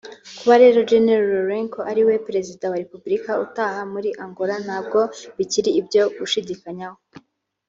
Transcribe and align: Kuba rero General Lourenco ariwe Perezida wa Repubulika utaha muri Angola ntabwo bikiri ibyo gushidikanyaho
Kuba 0.37 0.55
rero 0.63 0.79
General 0.91 1.23
Lourenco 1.31 1.79
ariwe 1.91 2.13
Perezida 2.27 2.63
wa 2.71 2.79
Repubulika 2.83 3.31
utaha 3.45 3.81
muri 3.93 4.09
Angola 4.23 4.55
ntabwo 4.65 4.99
bikiri 5.37 5.69
ibyo 5.79 6.01
gushidikanyaho 6.17 6.99